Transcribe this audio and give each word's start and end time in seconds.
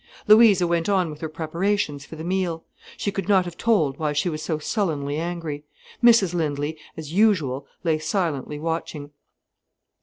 Louisa 0.27 0.65
went 0.65 0.89
on 0.89 1.11
with 1.11 1.21
her 1.21 1.29
preparations 1.29 2.05
for 2.07 2.15
the 2.15 2.23
meal. 2.23 2.65
She 2.97 3.11
could 3.11 3.29
not 3.29 3.45
have 3.45 3.55
told 3.55 3.99
why 3.99 4.13
she 4.13 4.29
was 4.29 4.41
so 4.41 4.57
sullenly 4.57 5.17
angry. 5.17 5.63
Mrs 6.03 6.33
Lindley, 6.33 6.75
as 6.97 7.13
usual, 7.13 7.67
lay 7.83 7.99
silently 7.99 8.57
watching. 8.57 9.11